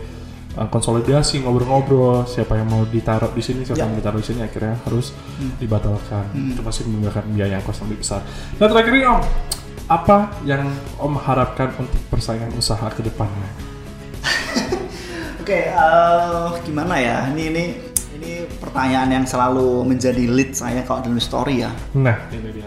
uh, 0.53 0.67
konsolidasi 0.67 1.43
ngobrol-ngobrol 1.43 2.23
siapa 2.23 2.55
yang 2.55 2.67
mau 2.67 2.83
ditaruh 2.83 3.29
di 3.29 3.41
sini 3.41 3.61
siapa 3.61 3.75
Ya. 3.75 3.83
yang 3.83 3.91
mau 3.91 3.99
ditaruh 3.99 4.19
di 4.19 4.27
sini 4.27 4.39
akhirnya 4.41 4.75
harus 4.81 5.11
dibatalkan 5.57 6.25
Hmm. 6.31 6.51
itu 6.51 6.61
pasti 6.61 6.81
menggunakan 6.85 7.23
biaya 7.29 7.59
yang 7.59 7.63
kos 7.63 7.83
lebih 7.83 7.99
besar 7.99 8.23
nah 8.55 8.65
terakhir 8.65 8.91
ini 8.93 9.05
om 9.05 9.19
apa 9.85 10.17
yang 10.43 10.63
om 10.97 11.13
harapkan 11.15 11.69
untuk 11.75 11.99
persaingan 12.07 12.49
usaha 12.55 12.87
ke 12.89 13.03
depannya 13.03 13.49
Oke, 15.41 15.69
eh, 15.69 16.47
gimana 16.65 16.97
ya? 16.97 17.29
Ini 17.29 17.43
ini 17.53 17.63
ini 18.17 18.31
pertanyaan 18.57 19.13
yang 19.13 19.25
selalu 19.29 19.85
menjadi 19.85 20.25
lead 20.25 20.57
saya 20.57 20.81
kalau 20.81 21.05
dalam 21.05 21.21
story 21.21 21.61
ya. 21.61 21.69
nah 21.93 22.17
ini 22.33 22.49
dia 22.49 22.65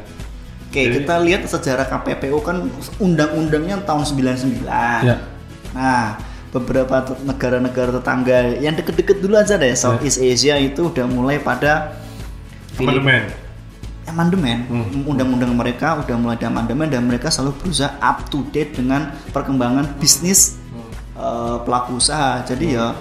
Oke, 0.68 0.84
Jadi- 0.84 0.94
kita 1.00 1.14
lihat 1.24 1.48
sejarah 1.48 1.88
KPPU 1.88 2.44
kan 2.44 2.68
undang-undangnya 3.00 3.80
tahun 3.88 4.04
99. 4.04 5.00
Ya. 5.00 5.16
Nah, 5.72 6.20
beberapa 6.52 7.08
negara-negara 7.24 7.96
tetangga 8.00 8.52
yang 8.60 8.76
deket-deket 8.76 9.24
dulu 9.24 9.40
aja 9.40 9.56
deh, 9.56 9.72
Southeast 9.72 10.20
Asia 10.20 10.60
itu 10.60 10.92
udah 10.92 11.08
mulai 11.08 11.40
pada 11.40 11.96
amandemen 12.76 13.48
amandemen. 14.08 14.64
Hmm. 14.66 15.04
Undang-undang 15.04 15.52
mereka 15.52 16.00
udah 16.00 16.16
mulai 16.16 16.40
ada 16.40 16.48
amandemen 16.48 16.88
dan 16.88 17.04
mereka 17.04 17.28
selalu 17.28 17.60
berusaha 17.60 17.92
up 18.00 18.26
to 18.32 18.40
date 18.50 18.72
dengan 18.72 19.12
perkembangan 19.30 20.00
bisnis 20.00 20.56
eh, 21.12 21.56
pelaku 21.62 22.00
usaha. 22.00 22.40
Jadi 22.42 22.74
ya 22.74 22.96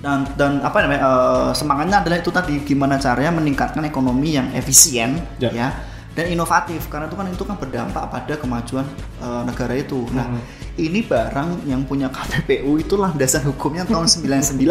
dan 0.00 0.28
dan 0.38 0.62
apa 0.62 0.84
namanya 0.84 1.02
eh, 1.02 1.50
semangatnya 1.58 2.06
adalah 2.06 2.18
itu 2.22 2.30
tadi 2.30 2.54
gimana 2.62 3.00
caranya 3.00 3.34
meningkatkan 3.34 3.82
ekonomi 3.82 4.36
yang 4.38 4.52
efisien 4.54 5.18
Ya. 5.42 5.50
ya 5.50 5.68
dan 6.14 6.26
inovatif 6.28 6.86
karena 6.86 7.06
itu 7.06 7.14
kan 7.14 7.26
itu 7.26 7.42
kan 7.42 7.56
berdampak 7.56 8.06
pada 8.06 8.34
kemajuan 8.34 8.86
eh, 9.18 9.42
negara 9.44 9.74
itu. 9.74 10.06
Nah, 10.10 10.30
Hmm. 10.30 10.40
ini 10.76 11.02
barang 11.02 11.64
yang 11.64 11.82
punya 11.82 12.06
KPPU 12.08 12.78
itu 12.78 12.94
landasan 12.94 13.42
hukumnya 13.44 13.82
tahun 13.84 14.06
99. 14.06 14.62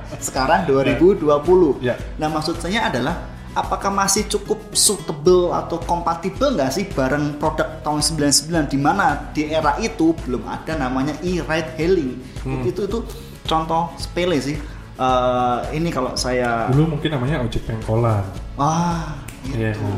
Sekarang 0.20 0.64
2020. 0.64 1.80
Ya. 1.80 1.96
Nah, 2.16 2.28
maksud 2.28 2.56
saya 2.56 2.86
adalah 2.86 3.16
apakah 3.50 3.90
masih 3.90 4.24
cukup 4.26 4.60
suitable 4.72 5.50
atau 5.50 5.80
kompatibel 5.80 6.54
nggak 6.54 6.70
sih 6.70 6.84
barang 6.86 7.36
produk 7.36 7.80
tahun 7.80 7.98
99 7.98 8.68
di 8.68 8.78
mana 8.78 9.32
di 9.32 9.48
era 9.48 9.74
itu 9.76 10.14
belum 10.16 10.44
ada 10.44 10.76
namanya 10.76 11.16
e-ride 11.20 11.74
hailing. 11.76 12.20
Hmm. 12.40 12.62
Itu 12.62 12.84
itu 12.84 12.98
contoh 13.42 13.90
sepele 13.96 14.36
sih. 14.38 14.56
Eh, 14.96 15.58
ini 15.72 15.88
kalau 15.88 16.12
saya 16.12 16.68
dulu 16.68 16.92
mungkin 16.92 17.08
namanya 17.10 17.40
ojek 17.40 17.64
pengkolan 17.64 18.20
wah 18.54 19.16
Iya. 19.48 19.72
itu. 19.72 19.88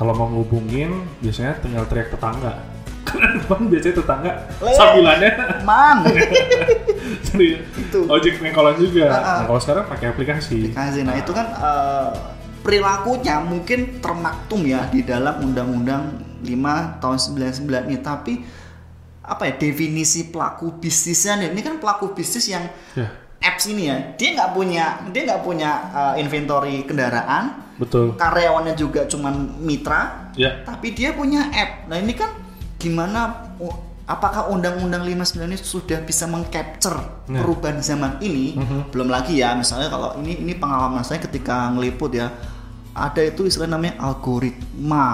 Kalau 0.00 0.16
mau 0.16 0.32
ngubungin 0.32 1.04
biasanya 1.20 1.60
tinggal 1.60 1.84
teriak 1.84 2.08
tetangga. 2.08 2.56
Bang 3.52 3.68
biasanya 3.68 4.00
tetangga 4.00 4.32
Le. 4.64 4.72
sambilannya 4.72 5.32
Man. 5.60 6.08
jadi 7.28 7.48
Itu. 7.84 8.08
ojek 8.08 8.40
pengkolan 8.40 8.80
juga. 8.80 9.12
Ah, 9.12 9.20
ah. 9.20 9.36
Nah, 9.44 9.44
kalau 9.52 9.60
sekarang 9.60 9.84
pakai 9.92 10.06
aplikasi. 10.08 10.72
aplikasi. 10.72 11.04
Nah 11.04 11.20
itu 11.20 11.32
kan 11.36 11.52
eh, 11.52 12.08
perilakunya 12.64 13.44
mungkin 13.44 14.00
termaktum 14.00 14.64
ya 14.64 14.88
di 14.88 15.04
dalam 15.04 15.44
Undang-Undang 15.52 16.02
5 16.48 16.48
tahun 17.04 17.18
99 17.60 17.88
ini. 17.92 17.96
Tapi 18.00 18.32
apa 19.20 19.42
ya 19.46 19.54
definisi 19.60 20.32
pelaku 20.32 20.80
bisnisnya 20.80 21.44
nih? 21.44 21.48
Ini 21.52 21.60
kan 21.60 21.74
pelaku 21.76 22.16
bisnis 22.16 22.48
yang 22.48 22.64
Ya, 22.96 23.19
apps 23.40 23.64
ini 23.66 23.88
ya. 23.88 23.96
Dia 24.14 24.28
nggak 24.34 24.50
punya 24.52 24.84
dia 25.08 25.22
nggak 25.26 25.42
punya 25.42 25.70
eh, 25.90 26.14
inventory 26.20 26.84
kendaraan. 26.84 27.72
betul. 27.80 28.12
Karyawannya 28.14 28.74
juga 28.74 29.04
cuman 29.04 29.56
mitra. 29.58 30.30
Ya, 30.36 30.60
Tapi 30.62 30.92
dia 30.92 31.10
punya 31.10 31.48
app. 31.50 31.88
Nah 31.88 31.96
ini 31.96 32.12
kan 32.12 32.28
gimana? 32.76 33.48
Apakah 34.04 34.50
Undang-Undang 34.50 35.06
59 35.06 35.46
ini 35.46 35.54
sudah 35.54 36.02
bisa 36.02 36.26
mengcapture 36.26 36.98
Nah. 37.30 37.40
perubahan 37.40 37.78
zaman 37.78 38.18
ini? 38.18 38.58
Mhm. 38.58 38.90
Belum 38.90 39.06
lagi 39.06 39.38
ya, 39.38 39.54
misalnya 39.54 39.86
kalau 39.86 40.18
ini 40.18 40.34
ini 40.36 40.52
pengalaman 40.54 41.00
saya 41.00 41.22
ketika 41.22 41.70
ngeliput 41.70 42.10
ya, 42.12 42.26
ada 42.90 43.22
itu 43.22 43.46
istilah 43.46 43.70
namanya 43.70 44.02
algoritma. 44.02 45.06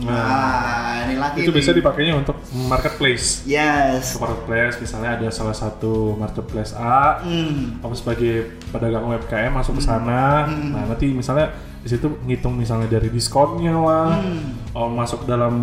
Nah, 0.00 1.04
ini 1.04 1.14
lagi. 1.16 1.38
itu 1.40 1.50
nih. 1.50 1.58
bisa 1.60 1.70
dipakainya 1.70 2.14
untuk 2.16 2.34
marketplace. 2.66 3.44
Yes. 3.44 4.16
Marketplace 4.16 4.80
misalnya 4.80 5.10
ada 5.14 5.28
salah 5.28 5.52
satu 5.52 6.14
marketplace 6.14 6.74
A, 6.74 7.20
Hmm. 7.20 7.78
kamu 7.78 7.94
sebagai 7.94 8.34
pedagang 8.68 9.04
UMKM 9.04 9.52
masuk 9.52 9.78
ke 9.78 9.82
sana, 9.84 10.44
Hmm. 10.44 10.72
nah 10.72 10.82
nanti 10.86 11.06
misalnya 11.08 11.52
di 11.78 11.88
situ 11.90 12.08
ngitung 12.24 12.56
misalnya 12.56 12.88
dari 12.88 13.06
diskonnya 13.08 13.76
lah, 13.76 14.16
Hmm. 14.16 14.72
oh 14.72 14.88
masuk 14.88 15.24
dalam 15.24 15.54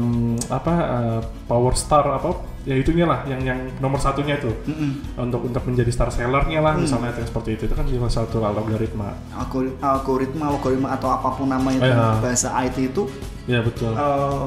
apa 0.47 0.73
eh, 0.73 1.19
Power 1.45 1.73
Star 1.73 2.05
apa 2.07 2.31
ya 2.61 2.77
itunya 2.77 3.03
lah 3.03 3.25
yang 3.25 3.41
yang 3.41 3.57
nomor 3.81 3.97
satunya 3.97 4.37
itu 4.37 4.53
Mm-mm. 4.69 5.17
untuk 5.17 5.49
untuk 5.49 5.65
menjadi 5.65 5.89
star 5.89 6.13
sellernya 6.13 6.61
Hmm. 6.61 6.67
lah 6.69 6.73
misalnya 6.77 7.09
yang 7.09 7.25
seperti 7.25 7.57
itu 7.57 7.65
itu 7.65 7.73
kan 7.73 7.89
salah 7.89 8.13
satu 8.21 8.37
algoritma 8.39 9.17
Algori- 9.33 9.73
Algoritma, 9.81 10.53
algoritma 10.53 10.93
atau 10.93 11.09
apa 11.09 11.33
pun 11.33 11.49
namanya 11.49 11.81
Ya. 11.81 12.21
bahasa 12.21 12.53
IT 12.61 12.85
itu 12.85 13.09
ya 13.51 13.59
betul. 13.59 13.91
Eh, 13.91 14.43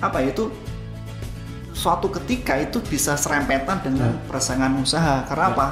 apa 0.00 0.16
ya 0.18 0.32
itu 0.32 0.48
suatu 1.74 2.08
ketika 2.10 2.56
itu 2.56 2.80
bisa 2.80 3.12
serempetan 3.14 3.82
dengan 3.82 4.16
persaingan 4.24 4.80
usaha. 4.80 5.26
Karena 5.26 5.46
Ya. 5.46 5.54
apa? 5.54 5.66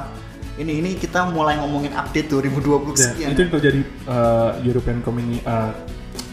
Ini 0.53 0.69
ini 0.77 0.91
kita 0.93 1.25
mulai 1.27 1.57
ngomongin 1.57 1.97
update 1.97 2.29
2020 2.29 2.93
Ya, 2.93 3.09
sekian. 3.09 3.29
itu 3.33 3.39
yang 3.41 3.51
terjadi 3.51 3.79
uh, 4.05 4.53
European 4.61 5.01
Communi- 5.01 5.41
uh, 5.41 5.73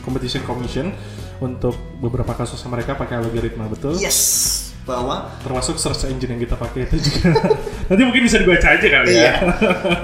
Competition 0.01 0.45
Commission 0.45 0.93
untuk 1.41 1.73
beberapa 1.97 2.37
kasus 2.37 2.61
mereka 2.69 2.93
pakai 2.93 3.17
algoritma 3.17 3.65
betul? 3.65 3.97
Yes 3.97 4.61
bahwa 4.81 5.29
termasuk 5.41 5.77
search 5.77 6.09
engine 6.09 6.35
yang 6.35 6.43
kita 6.43 6.57
pakai 6.57 6.85
itu 6.85 6.97
juga. 6.99 7.37
Nanti 7.89 8.03
mungkin 8.03 8.23
bisa 8.27 8.37
dibaca 8.37 8.67
aja 8.67 8.87
kali 8.91 9.09
iya. 9.13 9.23
ya. 9.23 9.35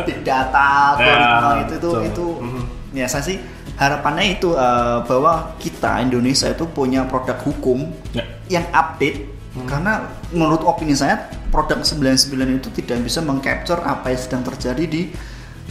Big 0.04 0.20
data 0.22 0.68
Ya, 1.00 1.64
itu 1.64 1.74
itu 1.74 1.88
betul. 1.90 2.00
itu 2.06 2.26
Mhm. 2.38 2.64
Ya 2.96 3.06
saya 3.06 3.22
sih 3.22 3.36
harapannya 3.76 4.40
itu 4.40 4.56
eh, 4.56 4.98
bahwa 5.04 5.52
kita 5.60 6.00
Indonesia 6.00 6.48
itu 6.48 6.64
punya 6.64 7.04
produk 7.04 7.36
hukum 7.44 7.92
ya. 8.10 8.24
yang 8.48 8.64
update. 8.72 9.36
Karena 9.56 10.04
menurut 10.32 10.60
opini 10.64 10.92
saya 10.92 11.16
produk 11.48 11.80
99 11.80 12.28
itu 12.60 12.68
tidak 12.76 13.00
bisa 13.00 13.24
mengcapture 13.24 13.80
apa 13.80 14.12
yang 14.12 14.20
sedang 14.20 14.42
terjadi 14.44 14.84
di 14.84 15.02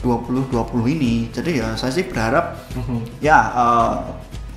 2020 0.01 0.49
ini. 0.89 1.29
Jadi 1.29 1.61
ya 1.61 1.77
saya 1.77 1.93
sih 1.93 2.05
berharap 2.05 2.65
Mhm. 2.73 3.21
ya 3.21 3.37
eh, 3.53 3.93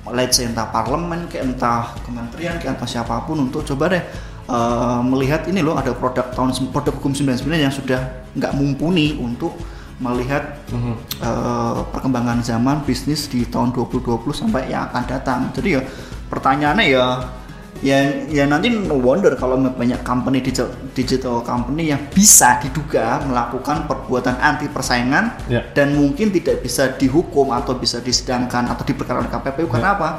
let's 0.09 0.33
say 0.33 0.49
entah 0.49 0.69
parlemen 0.69 1.29
kayak 1.29 1.45
entah 1.45 1.93
kementerian 2.01 2.57
kayak 2.57 2.81
entah 2.81 2.89
siapa 2.89 3.21
pun 3.25 3.45
untuk 3.45 3.61
coba 3.65 3.93
deh 3.93 4.03
eh, 4.49 4.99
melihat 5.05 5.45
ini 5.45 5.61
loh 5.61 5.77
ada 5.77 5.93
produk 5.93 6.25
tahun 6.33 6.49
produk 6.73 6.97
hukum 6.97 7.13
99 7.13 7.45
yang 7.53 7.69
sudah 7.69 8.01
nggak 8.33 8.53
mumpuni 8.57 9.13
untuk 9.13 9.53
melihat 9.99 10.63
Mhm. 10.71 10.93
eh, 11.19 11.79
perkembangan 11.91 12.39
zaman 12.39 12.81
bisnis 12.83 13.27
di 13.27 13.43
tahun 13.43 13.71
2020 13.71 14.31
sampai 14.31 14.67
yang 14.67 14.87
akan 14.87 15.03
datang. 15.05 15.39
Jadi 15.51 15.75
ya 15.75 15.81
pertanyaannya 16.27 16.85
ya 16.87 17.05
ya 17.79 17.95
ya 18.27 18.43
nanti 18.43 18.67
no 18.67 18.95
wonder 18.95 19.31
kalau 19.35 19.55
banyak 19.55 20.03
company 20.03 20.39
digital, 20.39 20.67
digital 20.91 21.39
company 21.39 21.91
yang 21.91 22.01
bisa 22.11 22.59
diduga 22.59 23.23
melakukan 23.23 23.87
perbuatan 23.87 24.35
anti 24.35 24.67
persaingan 24.67 25.31
Ya. 25.47 25.63
dan 25.71 25.95
mungkin 25.95 26.27
tidak 26.29 26.59
bisa 26.59 26.91
dihukum 26.91 27.51
atau 27.51 27.75
bisa 27.75 27.99
disidangkan 27.99 28.67
atau 28.67 28.83
diperkara 28.83 29.23
oleh 29.23 29.31
KPPU 29.31 29.67
karena 29.67 29.95
apa? 29.95 30.09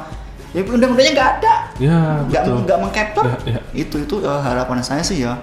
Ya 0.51 0.61
undang-undangnya 0.61 1.13
nggak 1.15 1.31
ada, 1.39 1.53
Ya, 1.79 1.97
nggak 2.27 2.43
nggak 2.65 2.77
mengcapture. 2.81 3.27
Ya, 3.45 3.57
ya. 3.57 3.61
Itu 3.71 3.97
itu 3.97 4.15
eh, 4.19 4.41
harapan 4.41 4.81
saya 4.81 4.99
sih 5.01 5.21
ya 5.21 5.37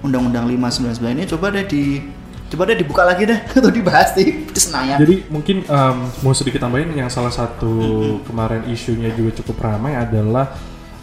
undang-undang 0.00 0.48
599 0.48 1.04
ini 1.10 1.24
coba 1.26 1.50
deh 1.50 1.62
di 1.62 2.00
coba 2.48 2.62
deh 2.72 2.78
dibuka 2.80 3.02
lagi 3.04 3.28
deh 3.28 3.40
atau 3.60 3.70
dibahas 3.72 4.16
di, 4.16 4.48
Senayan. 4.58 4.98
Jadi 4.98 5.28
mungkin 5.30 5.62
em, 5.62 5.96
mau 6.24 6.34
sedikit 6.34 6.64
tambahin 6.64 6.90
yang 6.96 7.12
salah 7.12 7.30
satu 7.30 8.18
kemarin 8.26 8.66
isunya 8.72 9.12
juga 9.14 9.38
cukup 9.38 9.62
ramai 9.62 9.94
adalah 9.94 10.56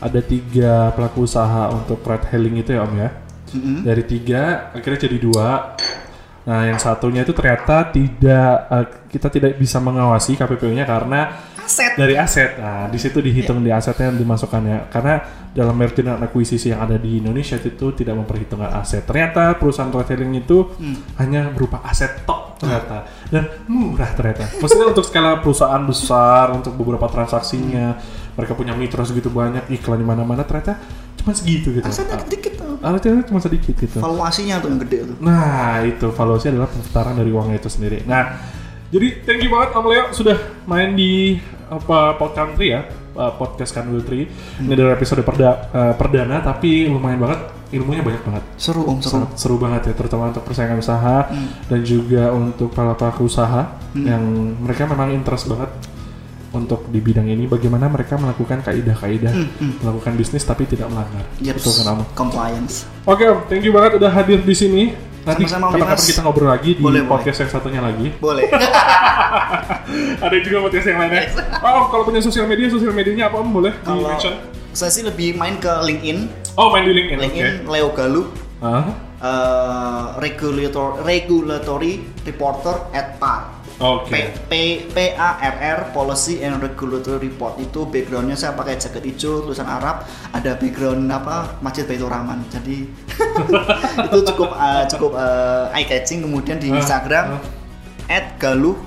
ada 0.03 0.19
tiga 0.19 0.91
pelaku 0.91 1.23
usaha 1.23 1.71
untuk 1.71 2.03
ride 2.03 2.27
hailing 2.33 2.55
itu 2.59 2.75
ya 2.75 2.83
Om 2.83 2.93
ya. 2.99 3.09
Mm-mm. 3.55 3.77
Dari 3.87 4.03
tiga 4.03 4.41
akhirnya 4.75 4.99
jadi 5.07 5.17
dua. 5.21 5.49
Nah 6.45 6.61
yang 6.69 6.77
satunya 6.77 7.25
itu 7.25 7.33
ternyata 7.33 7.89
tidak 7.89 8.51
eh, 8.69 8.85
kita 9.09 9.27
tidak 9.31 9.51
bisa 9.57 9.79
mengawasi 9.79 10.35
KPPU-nya 10.35 10.85
karena 10.85 11.33
aset 11.65 11.97
dari 11.97 12.15
aset. 12.15 12.61
Nah, 12.61 12.85
di 12.87 13.01
situ 13.01 13.17
dihitung 13.19 13.65
di 13.65 13.73
asetnya 13.73 14.13
yang 14.13 14.21
dimasukkannya. 14.21 14.93
Karena 14.93 15.15
dalam 15.55 15.73
merger 15.73 16.05
dan 16.05 16.21
akuisisi 16.21 16.69
yang 16.69 16.85
ada 16.85 17.01
di 17.01 17.23
Indonesia 17.23 17.57
itu 17.57 17.91
tidak 17.97 18.15
memperhitungkan 18.21 18.69
aset. 18.77 19.03
Ternyata 19.03 19.57
perusahaan 19.57 19.89
retailing 19.89 20.37
itu 20.37 20.69
hanya 21.17 21.49
berupa 21.49 21.81
aset 21.87 22.27
tok 22.27 22.61
ternyata 22.61 23.03
dan 23.33 23.43
murah 23.67 24.11
ternyata. 24.15 24.47
Maksudnya 24.61 24.87
untuk 24.91 25.03
skala 25.03 25.39
perusahaan 25.43 25.83
besar 25.83 26.55
untuk 26.55 26.75
beberapa 26.79 27.07
transaksinya 27.11 27.99
mereka 28.35 28.51
punya 28.55 28.75
mitra 28.75 29.03
segitu 29.07 29.31
banyak 29.31 29.71
iklan 29.71 29.99
di 29.99 30.07
mana-mana 30.07 30.43
ternyata 30.43 30.75
cuma 31.23 31.31
segitu 31.31 31.71
gitu. 31.71 31.87
asetnya 31.87 32.19
dikit 32.27 32.53
tuh. 32.59 32.75
Asetnya 32.83 33.23
cuma 33.25 33.39
sedikit 33.39 33.73
gitu. 33.79 33.97
Valuasinya 33.97 34.59
tuh 34.59 34.67
yang 34.69 34.79
gede 34.83 34.97
tuh. 35.07 35.17
Nah, 35.23 35.81
itu 35.87 36.07
valuasi 36.11 36.51
adalah 36.51 36.69
pemutaran 36.69 37.15
dari 37.15 37.31
uangnya 37.31 37.57
itu 37.57 37.69
sendiri. 37.71 38.03
Nah, 38.05 38.23
jadi 38.89 39.07
thank 39.23 39.41
you 39.41 39.49
banget 39.49 39.69
Om 39.73 39.85
Leo 39.85 40.03
sudah 40.11 40.37
main 40.65 40.93
di 40.93 41.37
apa 41.65 42.13
Pod 42.15 42.31
Country 42.31 42.71
ya, 42.71 42.85
uh, 43.13 43.33
podcast 43.33 43.73
Kanwil 43.73 44.05
3. 44.05 44.61
Ini 44.61 44.73
dari 44.73 44.91
episode 44.93 45.25
perda- 45.25 45.67
uh, 45.73 45.93
perdana 45.97 46.39
tapi 46.39 46.85
lumayan 46.85 47.17
banget 47.17 47.41
ilmunya 47.73 48.05
banyak 48.05 48.21
banget. 48.21 48.43
Seru 48.55 48.85
om 48.85 49.01
seru. 49.01 49.25
Sangat 49.25 49.29
seru 49.35 49.55
banget 49.57 49.89
ya, 49.89 49.93
terutama 49.97 50.29
untuk 50.29 50.45
persaingan 50.45 50.77
usaha 50.77 51.27
dan 51.65 51.79
juga 51.81 52.29
untuk 52.31 52.69
para 52.69 52.93
pelaku 52.93 53.25
usaha 53.25 53.73
yang 53.97 54.21
mereka 54.61 54.85
memang 54.85 55.11
interest 55.11 55.49
banget 55.49 55.71
untuk 56.51 56.87
di 56.87 57.03
bidang 57.03 57.27
ini 57.27 57.51
bagaimana 57.51 57.91
mereka 57.91 58.15
melakukan 58.15 58.63
kaidah-kaidah 58.63 59.33
melakukan 59.81 60.15
bisnis 60.15 60.45
tapi 60.45 60.63
tidak 60.63 60.87
melanggar. 60.87 61.25
Yep. 61.41 61.59
Betul 61.59 61.73
kan 61.81 61.85
Om? 61.89 61.99
Compliance. 62.15 62.87
Oke 63.03 63.25
Om, 63.25 63.39
thank 63.49 63.65
you 63.65 63.73
banget 63.75 63.99
udah 63.99 64.07
hadir 64.07 64.39
di 64.39 64.55
sini. 64.55 64.83
Nanti 65.25 65.43
Om 65.49 65.73
kapan-kapan 65.73 66.05
kita 66.05 66.21
ngobrol 66.21 66.49
lagi 66.53 66.77
di 66.77 66.83
Boleh, 66.85 67.01
podcast 67.09 67.41
yang 67.41 67.49
satunya 67.49 67.81
lagi. 67.81 68.13
Boleh. 68.21 68.45
Ada 70.25 70.37
juga 70.45 70.69
podcast 70.69 70.85
yang 70.85 71.01
lainnya. 71.01 71.33
Oh, 71.65 71.89
kalau 71.89 72.05
punya 72.05 72.21
sosial 72.21 72.45
media, 72.45 72.69
sosial 72.69 72.93
medianya 72.93 73.33
apa 73.33 73.41
Om? 73.41 73.49
Boleh 73.49 73.73
di 73.73 73.85
Kalau 73.89 74.05
mention? 74.05 74.37
saya 74.75 74.91
sih 74.91 75.01
lebih 75.07 75.39
main 75.39 75.57
ke 75.57 75.71
LinkedIn. 75.71 76.29
Oh, 76.59 76.69
main 76.69 76.85
di 76.85 76.93
LinkedIn. 76.93 77.17
LinkedIn 77.17 77.55
Leo 77.65 77.89
Galuh. 77.95 78.27
Ah, 78.61 78.85
eh, 79.23 80.03
regulator 80.21 81.01
regulatory 81.01 82.05
reporter 82.21 82.75
at 82.93 83.17
PAR. 83.17 83.54
Oke. 83.75 84.07
P, 84.07 84.15
P, 84.47 84.53
P 84.87 84.97
A 85.19 85.35
R 85.35 85.55
R 85.59 85.79
Policy 85.91 86.39
and 86.39 86.63
Regulatory 86.63 87.27
Report 87.27 87.59
itu 87.59 87.83
backgroundnya 87.83 88.39
saya 88.39 88.55
pakai 88.55 88.79
jaket 88.79 89.03
hijau 89.03 89.43
tulisan 89.43 89.67
Arab 89.67 90.07
ada 90.31 90.55
background 90.55 91.11
apa 91.11 91.59
Masjid 91.59 91.83
Baitur 91.83 92.07
Rahman 92.07 92.39
jadi 92.47 92.87
itu 94.07 94.17
cukup 94.31 94.55
eh, 94.55 94.83
cukup 94.87 95.11
eye 95.75 95.83
catching 95.83 96.23
kemudian 96.23 96.55
di 96.55 96.71
Ah, 96.71 96.79
Instagram 96.79 97.25
ah. 97.35 97.41
at 98.07 98.39
galuh 98.39 98.79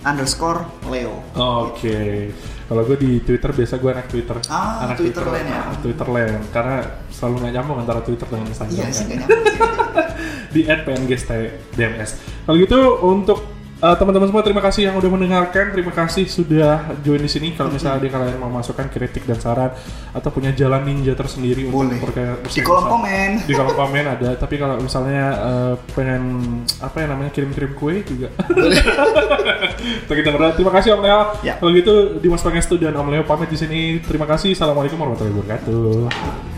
underscore 0.00 0.64
Leo 0.88 1.20
Oke. 1.36 2.32
Kalau 2.64 2.86
gue 2.86 2.96
di 2.96 3.18
Twitter 3.20 3.50
biasa 3.50 3.76
gue 3.76 3.90
anak 3.90 4.06
Twitter. 4.06 4.38
Ah, 4.46 4.86
anak 4.86 4.94
Twitter 4.94 5.26
lain 5.26 5.42
ya? 5.42 5.74
Twitter 5.82 6.06
lain 6.06 6.38
karena 6.48 6.76
selalu 7.10 7.34
nggak 7.42 7.52
nyambung 7.58 7.78
antara 7.82 7.98
Twitter 8.00 8.30
dengan 8.30 8.46
Instagram. 8.46 8.78
iya 8.78 8.86
kan. 8.86 8.94
sih 8.94 9.06
di 10.54 10.60
@pngstdms. 10.64 12.10
Kalau 12.46 12.56
gitu 12.56 12.78
untuk 13.02 13.38
uh, 13.80 13.96
teman-teman 13.96 14.28
semua 14.28 14.44
terima 14.44 14.62
kasih 14.62 14.88
yang 14.88 14.96
udah 14.96 15.10
mendengarkan, 15.10 15.72
terima 15.72 15.92
kasih 15.92 16.28
sudah 16.28 16.94
join 17.00 17.20
di 17.20 17.30
sini. 17.30 17.56
Kalau 17.56 17.72
misalnya 17.72 18.00
ada 18.00 18.08
kalian 18.08 18.38
mau 18.38 18.52
masukkan 18.52 18.86
kritik 18.92 19.24
dan 19.24 19.40
saran 19.40 19.72
atau 20.12 20.30
punya 20.30 20.52
jalan 20.52 20.84
ninja 20.84 21.16
tersendiri 21.16 21.66
Boleh. 21.68 21.96
untuk 21.98 22.12
di 22.50 22.62
kolom 22.62 22.86
komen 22.86 23.30
di 23.48 23.52
kolom 23.56 23.74
komen 23.74 24.04
ada. 24.06 24.36
Tapi 24.36 24.54
kalau 24.60 24.76
misalnya 24.78 25.24
uh, 25.40 25.74
pengen 25.96 26.22
apa 26.78 26.96
yang 27.02 27.10
namanya 27.16 27.30
kirim-kirim 27.32 27.72
kue 27.74 28.04
juga. 28.04 28.28
Untuk 30.06 30.14
kita 30.20 30.28
terima 30.54 30.72
kasih 30.76 30.96
Om 30.96 31.02
Leo. 31.02 31.20
Ya. 31.40 31.56
Kalau 31.56 31.70
gitu 31.72 32.20
Dimas 32.20 32.44
Pangestu 32.44 32.76
dan 32.76 32.94
Om 32.94 33.08
Leo 33.10 33.22
pamit 33.24 33.48
di 33.48 33.58
sini. 33.58 33.98
Terima 34.04 34.28
kasih. 34.28 34.52
Assalamualaikum 34.52 35.00
warahmatullahi 35.00 35.34
wabarakatuh. 35.36 36.49